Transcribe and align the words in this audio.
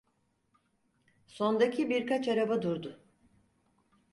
Sondaki 1.27 1.89
birkaç 1.89 2.27
araba 2.27 2.61
durdu. 2.61 2.99